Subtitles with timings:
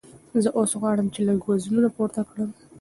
[0.43, 2.49] زه اوس غواړم چې لږ وزنونه پورته کړم.